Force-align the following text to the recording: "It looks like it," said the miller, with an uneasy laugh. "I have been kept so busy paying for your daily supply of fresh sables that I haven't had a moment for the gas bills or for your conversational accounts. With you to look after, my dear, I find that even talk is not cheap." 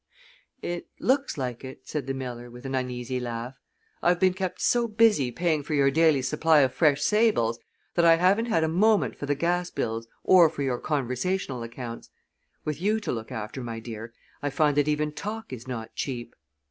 "It 0.63 0.87
looks 0.99 1.37
like 1.37 1.63
it," 1.63 1.87
said 1.87 2.07
the 2.07 2.15
miller, 2.15 2.49
with 2.49 2.65
an 2.65 2.73
uneasy 2.73 3.19
laugh. 3.19 3.59
"I 4.01 4.09
have 4.09 4.19
been 4.19 4.33
kept 4.33 4.59
so 4.59 4.87
busy 4.87 5.29
paying 5.31 5.61
for 5.61 5.75
your 5.75 5.91
daily 5.91 6.23
supply 6.23 6.61
of 6.61 6.73
fresh 6.73 7.03
sables 7.03 7.59
that 7.93 8.03
I 8.03 8.15
haven't 8.15 8.47
had 8.47 8.63
a 8.63 8.67
moment 8.67 9.15
for 9.15 9.27
the 9.27 9.35
gas 9.35 9.69
bills 9.69 10.07
or 10.23 10.49
for 10.49 10.63
your 10.63 10.79
conversational 10.79 11.61
accounts. 11.61 12.09
With 12.65 12.81
you 12.81 12.99
to 12.99 13.11
look 13.11 13.31
after, 13.31 13.61
my 13.61 13.79
dear, 13.79 14.11
I 14.41 14.49
find 14.49 14.75
that 14.77 14.87
even 14.87 15.11
talk 15.11 15.53
is 15.53 15.67
not 15.67 15.93
cheap." 15.93 16.35